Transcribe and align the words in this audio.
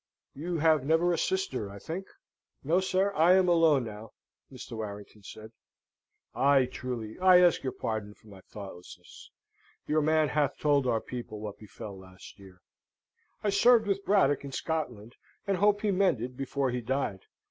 You 0.33 0.57
have 0.57 0.83
never 0.83 1.13
a 1.13 1.17
sister, 1.19 1.69
I 1.69 1.77
think?" 1.77 2.07
"No, 2.63 2.79
sir, 2.79 3.13
I 3.13 3.33
am 3.33 3.47
alone 3.47 3.83
now," 3.83 4.13
Mr. 4.51 4.71
Warrington 4.77 5.21
said. 5.21 5.51
"Ay, 6.33 6.65
truly, 6.65 7.19
I 7.19 7.39
ask 7.39 7.61
your 7.61 7.71
pardon 7.71 8.15
for 8.15 8.27
my 8.27 8.41
thoughtlessness. 8.41 9.29
Your 9.85 10.01
man 10.01 10.29
hath 10.29 10.57
told 10.57 10.87
our 10.87 11.01
people 11.01 11.39
what 11.39 11.59
befell 11.59 11.95
last 11.95 12.39
year. 12.39 12.61
I 13.43 13.51
served 13.51 13.85
with 13.85 14.03
Braddock 14.03 14.43
in 14.43 14.51
Scotland; 14.51 15.17
and 15.45 15.57
hope 15.57 15.81
he 15.81 15.91
mended 15.91 16.35
before 16.35 16.71
he 16.71 16.81
died. 16.81 17.19